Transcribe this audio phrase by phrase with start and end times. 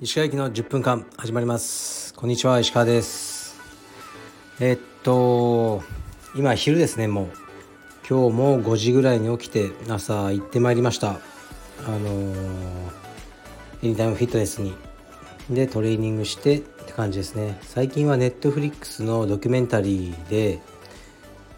[0.00, 2.14] 石川駅の10分間始まります。
[2.14, 3.58] こんにちは石川です。
[4.60, 5.82] え、っと
[6.36, 7.26] 今昼ですねもう。
[8.08, 11.10] 今日も5時ぐらいに起きて朝行ってまいりました。
[11.10, 11.18] あ
[11.88, 12.34] のー、
[13.82, 14.74] エニタイムフィットネスに。
[15.50, 17.58] でトレーニングしてって感じですね。
[17.62, 20.60] 最近はネットフリックスのドキュメンタリーで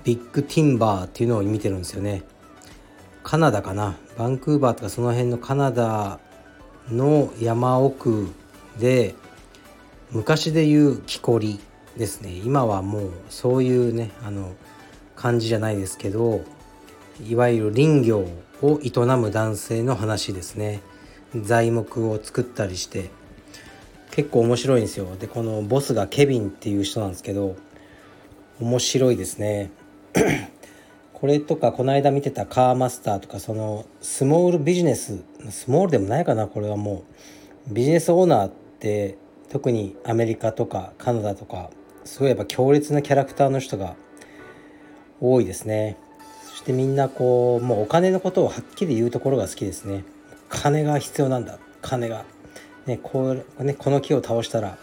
[0.04, 2.22] ビッグティンバーっていうのを見てるんですよね。
[3.22, 3.96] カナダかな？
[4.18, 6.18] バンクーバーとかその辺のカナダ
[6.90, 8.28] の山奥
[8.78, 9.14] で
[10.10, 11.60] 昔でいう木こり
[11.96, 12.30] ですね。
[12.32, 14.54] 今はもうそういうねあの
[15.14, 16.42] 感じじゃないですけど
[17.24, 18.26] いわゆる林業
[18.62, 20.80] を営む男性の話ですね。
[21.40, 23.10] 材木を作ったりして。
[24.10, 25.06] 結構面白いんですよ。
[25.18, 27.56] でこのボスがケビンっていう人なんですけど
[28.60, 29.70] 面白いですね。
[31.14, 37.12] これとかこの間見てたカーマスターとかそのスモールビジネススモールでもないかなこれはもう。
[37.68, 39.16] ビジネスオーナーって
[39.48, 41.70] 特にアメリカとかカナダとか
[42.04, 43.94] すごいやっぱ強烈なキャラクターの人が
[45.20, 45.96] 多いですね。
[46.42, 50.04] そしてみんなこうもうお金のことをはっきり言うところが好きですね。
[50.48, 51.58] 金が必要なんだ。
[51.80, 52.24] 金が。
[52.86, 54.76] ねこうねこの木を倒したら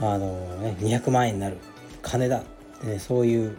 [0.00, 1.56] あのね200万円になる。
[2.02, 2.44] 金だ。
[2.84, 3.56] ねそういう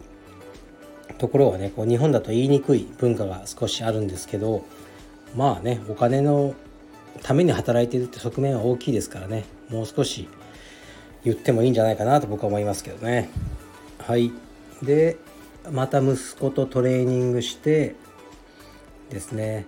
[1.18, 4.64] ところはねこう日本だと言いにくい文化が少しあるんですけど
[5.36, 6.54] まあねお金の
[7.22, 10.28] ために働いてるって側面は大きいですからねもう少し
[11.24, 13.28] 言ってもいいんじゃないかなと僕は思いますけどね。
[13.98, 14.32] はい。
[14.82, 15.16] で
[15.70, 17.96] また息子とトレーニングして
[19.10, 19.66] ですね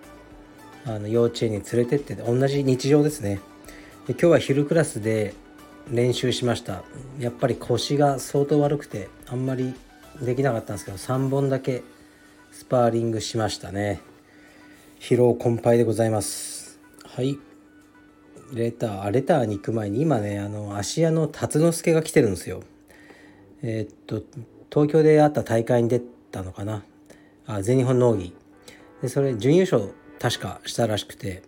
[0.87, 3.41] あの幼稚園に連れてって同じ日常ですね。
[4.07, 5.35] で今日は昼クラスで
[5.91, 6.83] 練習しました。
[7.19, 9.75] やっぱり腰が相当悪くてあんまり
[10.21, 11.83] できなかったんですけど3本だけ
[12.53, 14.01] スパーリングしましたね。
[14.99, 16.79] 疲労困憊でございます。
[17.05, 17.39] はい。
[18.53, 22.63] レターレターに行く前に今ねあの芦屋の辰之助が来てるんですよ。
[23.63, 24.23] えー、っと
[24.71, 26.83] 東京であった大会に出たのかな。
[27.47, 28.35] あ全日本農技。
[29.03, 31.43] でそれ準優勝確かしたらしくて。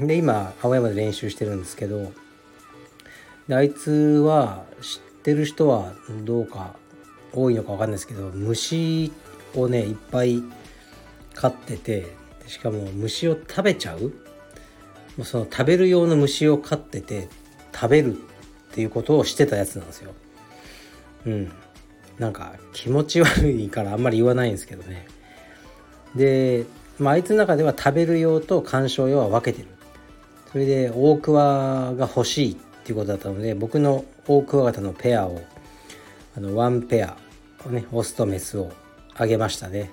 [0.00, 2.12] で今青山で練習してるんですけど。
[3.48, 3.90] であいつ
[4.24, 5.92] は知ってる人は
[6.24, 6.76] どうか
[7.36, 9.12] 多いのか分かんないですけど虫
[9.54, 10.42] をねいっぱい
[11.34, 12.06] 飼ってて
[12.46, 14.12] しかも虫を食べちゃう？
[15.24, 17.28] その食べる用の虫を飼ってて
[17.72, 18.16] 食べるっ
[18.72, 20.12] ていうことをしてたやつなんですよ。
[21.26, 21.52] うん。
[22.18, 25.06] なんか気持ち悪いからあんまり言わないんですけどね。
[26.14, 26.64] で、
[26.98, 29.68] まあ、いつの中では食べる用と観賞用は分けてる。
[30.50, 35.42] それで大クワが欲しいっていうことだったので僕の大クワガタのペアを
[36.36, 37.16] あのワンペア
[37.70, 38.72] ねオスとメスを
[39.14, 39.90] あげましたね。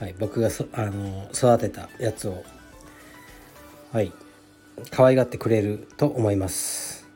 [0.00, 2.44] はい、僕がそあの育てたやつを
[3.92, 4.12] はい
[4.90, 7.06] 可愛がってくれると思います。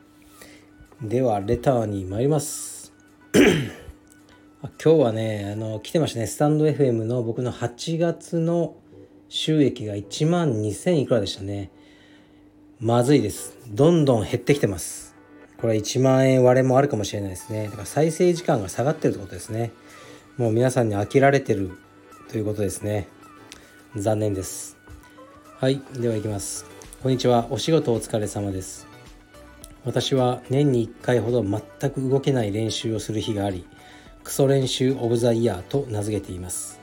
[1.01, 2.91] ではレターに参ります。
[3.33, 6.27] 今日はねあの来てましたね。
[6.27, 8.75] スタンド FM の僕の8月の
[9.29, 11.71] 収益が1万2000いくらでしたね。
[12.79, 13.57] まずいです。
[13.69, 15.10] どんどん減ってきてます。
[15.61, 17.65] これは1万円割れもあるかもしれないですね。
[17.65, 19.71] だから再生時間が下がってるってことですね。
[20.35, 21.77] もう皆さんに飽きられてる
[22.29, 23.07] ということですね。
[23.95, 24.75] 残念です。
[25.59, 26.65] はいでは行きます。
[27.03, 27.45] こんにちは。
[27.51, 28.87] お仕事お疲れ様です。
[29.85, 33.67] 私は年に1回ほど全く動けない練習をする日があり
[34.23, 36.79] クソ練習オブザイヤーと名付けています。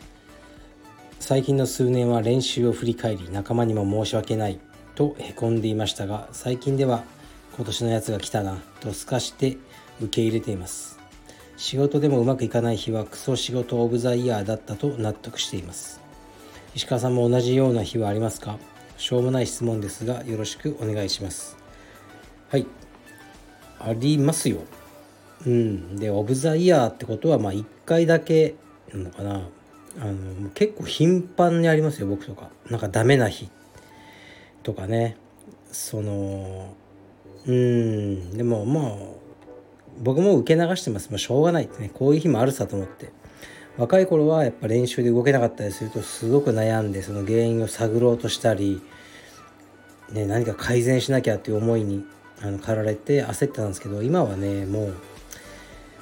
[1.19, 4.61] 最近の数年は練習を振り返り仲間にも申し訳ない
[4.95, 7.03] とへこんでいましたが最近では
[7.59, 9.59] 今年のやつが来たなとすかして
[10.01, 10.97] 受け入れています。
[11.57, 16.01] 仕事でもうまくいかない日はクソ仕事オブザイヤーだったと納得しています。
[16.77, 18.59] 石川さんも同じような日はありますか？
[18.97, 21.57] しょうもない質問ですがよろしくお願いします。
[22.49, 22.67] はい。
[23.81, 24.59] ありますよ。
[25.45, 25.97] うん。
[25.97, 28.55] でオブザイヤーってことはまあ1回だけ
[28.95, 29.49] なのかな。
[30.01, 32.51] あの結構頻繁にありますよ僕とか。
[32.71, 33.51] なんかダメな日
[34.63, 35.17] とかね。
[35.73, 36.73] その
[37.47, 38.37] うん。
[38.37, 38.93] でもまあ
[40.01, 41.11] 僕も受け流してます。
[41.11, 41.91] もうしょうがないってね。
[41.93, 43.13] こういう日もあるさと思って。
[43.79, 48.83] 若い頃はやっぱ練習で動けなかったりするとすごく悩んでその原因を探ろうとしたり、
[50.11, 52.05] ね、何か改善しなきゃっていう思いに
[52.43, 54.91] あの駆られて焦ってたんですけど今はねも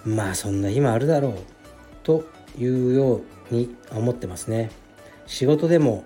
[0.06, 1.34] うまあそんな日もあるだろう
[2.02, 2.24] と
[2.58, 4.70] いうように思ってますね。
[5.26, 6.04] 仕事でも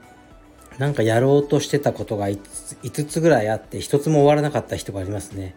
[0.81, 2.41] なんかやろうとしてたことが 5,
[2.85, 5.55] 5つぐらいあって1つも終わらなかった人がありますね。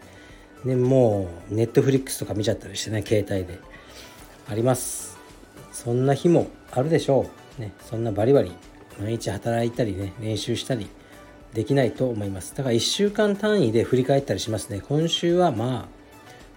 [0.65, 3.57] でもうネットフリックスとか見ちゃったりしてね携帯で。
[4.49, 5.17] あります。
[5.71, 7.61] そんな日もあるでしょう。
[7.61, 7.71] ね。
[7.89, 8.51] そんなバリバリ
[8.99, 10.89] 毎日働いたりね練習したり
[11.53, 12.53] できないと思います。
[12.53, 14.81] だから1週間単位で振り返ったりしますね。
[14.81, 16.03] 今週はまあ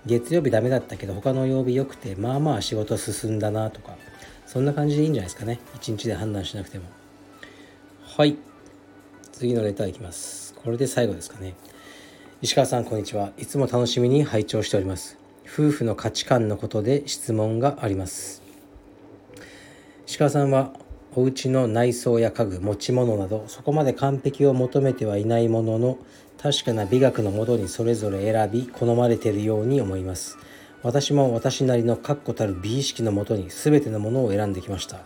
[0.07, 3.97] 月曜日ダメだったけど他の曜日良くてまあまあ仕事進んだなとか
[4.45, 5.61] そんな感じでいいんじゃないですかね。
[5.79, 6.87] 1日で判断しなくても。
[8.03, 8.37] はい。
[9.39, 10.55] 次のレターいきます。
[10.55, 11.57] これで最後ですかね。
[12.41, 13.33] 石川さんこんにちは。
[13.37, 15.19] いつも楽しみに拝聴しております。
[15.45, 18.41] 夫婦の価値観のことで質問があります。
[20.07, 20.73] 石川さんは
[21.15, 25.99] お家の内装や家具持ち物などそこまで完璧を求めてはいないものの
[26.41, 30.39] 確かな美学のもとにそれぞれ選び好まれているように思います。
[30.83, 35.01] 私も私なりの確固たる美意識のもとに全てのものを選んできました。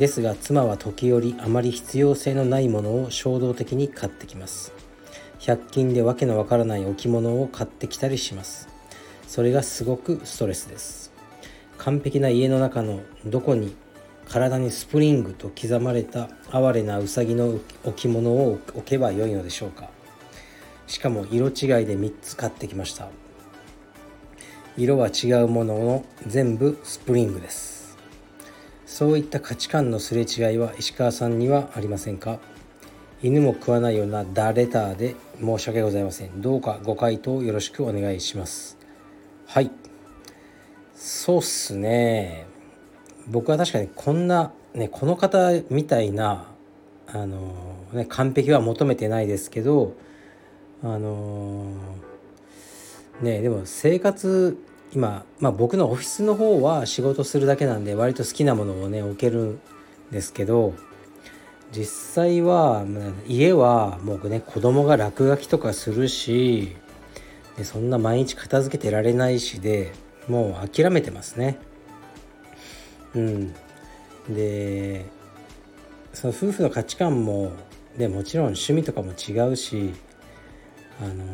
[0.00, 4.72] ですが妻は時折あまり必要性のないものを衝動的に買ってきます。
[5.40, 8.68] 100均でわけのわからない置物を買ってきたりします。
[9.28, 11.12] それがすごくストレスです。
[11.76, 13.76] 完璧な家の中のどこに
[14.26, 19.90] 体にスプリングと刻まれた哀れなうさぎの置物を置けばよいのでしょうか。
[20.86, 21.52] しかも色違い
[21.84, 23.10] で3つ買ってきました。
[24.78, 27.79] 色は違うものの全部スプリングです。
[28.90, 32.40] そういった価値観のすれ違いは石川さんにはありませんか？
[33.22, 36.42] 犬も食わないようなダレターで申し訳ございません。
[36.42, 38.76] どうかご回答よろしくお願いします。
[39.46, 39.70] はい。
[40.96, 42.46] そうっすね。
[43.28, 45.38] 僕は確かにこんなねこの方
[45.70, 46.48] みたいな
[47.06, 49.94] あのね完璧は求めてないですけど
[50.82, 51.72] あの
[53.22, 54.58] ねでも生活
[54.92, 59.60] 今、まあ、僕のオフィスの方は仕事するだけなんで割と好きなものをね置けるん
[60.10, 60.74] ですけど
[61.72, 62.84] 実際は
[63.28, 66.76] 家はもうね子供が落書きとかするし
[67.56, 69.92] でそんな毎日片付けてられないしで
[70.28, 71.58] もう諦めてますね。
[73.14, 73.54] うん。
[74.28, 75.06] で
[76.12, 77.52] その夫婦の価値観も
[77.96, 79.92] でもちろん趣味とかも違うし
[81.00, 81.24] あの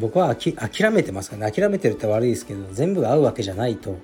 [0.00, 1.52] 僕は諦めてますからね。
[1.52, 3.98] 諦めてるって悪いですけど全部が合うわけじゃないと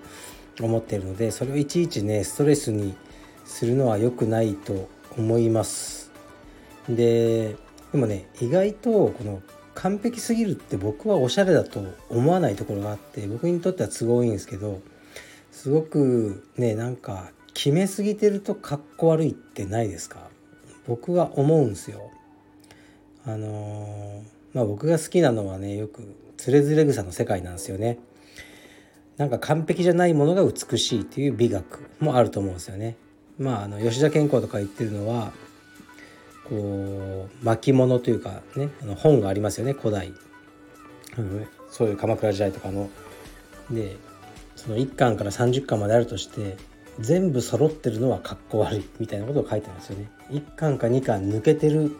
[0.61, 2.95] 思ってるのでそれをいちいちねストレスに
[3.47, 6.11] するのは良くないと思います。
[6.89, 7.57] で
[7.93, 9.43] でもね意外とこの
[9.75, 14.81] 完璧すぎるって僕はおしゃれだと思わないところがあって僕にとっては都合いいんですけど
[15.51, 20.29] すごくねなんか決めすぎてるとかっこ悪いってないですか？
[20.87, 22.11] 僕は思うんですよ。
[23.25, 27.99] あのまあ僕が好きなのはねよくつれづれ草の世界なんですよね
[29.17, 32.97] なんか完璧じゃないものが美しいっていう美学もあると思うんですよね
[33.41, 35.33] まあ、あの吉田健康とか言ってるのは
[36.45, 40.13] こう巻物というかねあの本がありますよね古代、
[41.17, 42.91] うん、そういう鎌倉時代とかの。
[43.71, 43.97] で
[44.57, 46.57] その1巻から30巻まであるとして
[46.99, 50.11] 全部揃ってるのはかっこ悪いみたいなことを書いてますよね。
[50.31, 51.97] 1巻か2巻抜けてる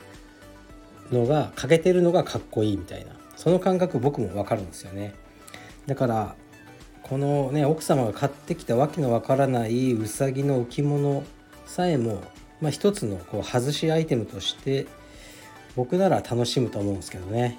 [1.13, 3.13] のが欠けてるのがかっこいいみたいな。
[3.37, 5.15] その感覚僕も分かるんですよね。
[5.87, 6.35] だから
[7.03, 11.25] このね奥様が買ってきたわけのわからないうさぎの置物
[11.65, 12.23] さえも、
[12.61, 14.87] まあ、一つのこう外しアイテムとして
[15.75, 17.59] 僕なら楽しむと思うんですけどね。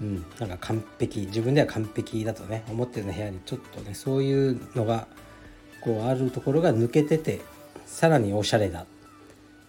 [0.00, 1.20] うん、なんか完璧。
[1.20, 5.06] 自分では完璧だとね思ってる部屋にちょっとねそういうのが
[5.80, 7.40] こうあるところが抜けてて
[7.86, 8.84] さらにおしゃれだ。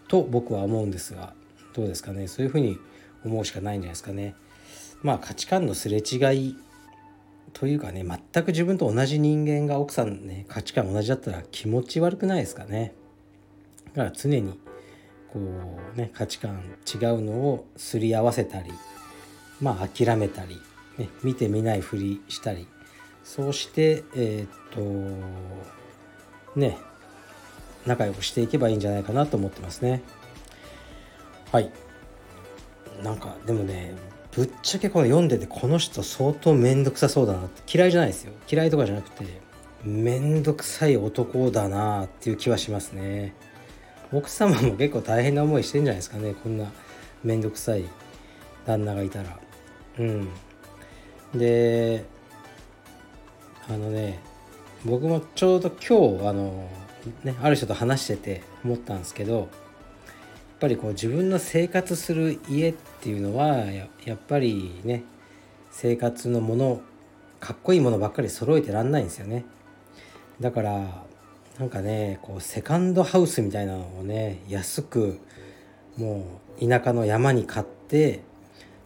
[0.07, 1.33] と僕は思うんですが。
[1.73, 2.27] どうですかね。
[2.27, 2.77] そういうふうに
[3.25, 4.35] 思うしかないんじゃないですかね。
[5.01, 6.55] まあ価値観のすれ違い
[7.53, 12.93] というかね全く自分と同じ人間が奥さんね価値観同じだったら気持ち悪くないですかね。
[13.93, 14.59] だから常に
[15.31, 15.39] こ
[15.95, 18.71] うね価値観違うのをすり合わせたり
[19.61, 20.59] まあ諦めたり、
[20.97, 22.67] ね、見て見ないふりしたり。
[23.23, 24.49] そうしてえー、っ
[26.55, 26.77] とね
[27.85, 30.01] 仲良くしていけばいいんじゃないかなと思ってますね。
[31.53, 31.71] はい。
[33.03, 33.93] なんかでもね
[34.35, 38.33] ぶっちゃけこの読んでてこの人相当面倒くさそうだなって嫌いじゃないですよ。
[38.51, 39.23] 嫌いとかじゃなくて
[39.83, 43.35] 面倒くさい男だなっていう気はしますね。
[44.11, 46.71] 奥様も結構大変な思いしてんじゃないですかねこんな
[47.23, 47.83] 面倒くさい
[48.65, 49.37] 旦那がいたら。
[49.99, 50.29] うん。
[51.35, 52.03] で
[53.69, 54.19] あのね
[54.85, 56.67] 僕もちょうど今日あの
[57.23, 59.49] ねある人と話してて思ったんですけど
[60.63, 65.03] ぱりこう自分の生活する家っていうのはやっぱりね
[65.71, 66.81] 生活のもの
[67.41, 69.43] かっこいいものばっかり揃えてらんないんですよね。
[70.39, 71.03] だから
[71.59, 75.19] なんかねこうセカンドハウスみたいなのをね安く
[75.97, 78.21] もう田舎の山に買って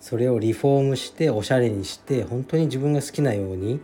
[0.01, 3.79] それをリフォームしておしゃれにして本当に自分が好きなように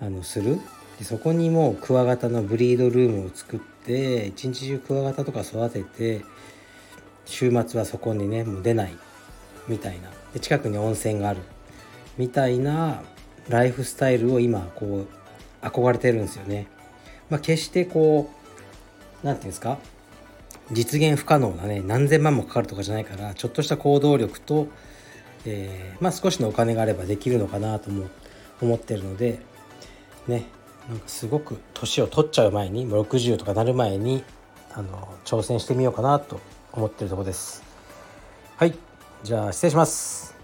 [0.00, 0.60] あのする。
[1.00, 6.24] でそこにもうクワガタのブリードルームを作って一日中クワガタとか育てて
[7.28, 8.96] 週末はそこにねもう出ない
[9.68, 10.10] みたいな。
[10.32, 11.40] で近くに温泉がある。
[12.16, 13.02] みたいな
[13.48, 15.06] ライフスタイルを今こ
[15.62, 16.66] う憧れてるんですよね。
[17.30, 18.30] まあ、決してこ
[19.22, 19.78] う何て言うんですか？
[20.72, 24.68] 実現不可能なね何千万もかかるとかじゃないからちょっとした行動力と、
[25.46, 28.08] えー、まあ、少しのお金があればできるのかなとも
[28.60, 29.38] 思ってるので
[30.26, 30.44] ね
[30.88, 34.24] なんかすごく年を取っちゃう前にもう60とかなる前に
[34.74, 36.40] あの挑戦してみようかなと
[36.72, 37.62] 思ってるとこです。
[38.56, 38.74] はい
[39.22, 40.37] じゃあ失礼します。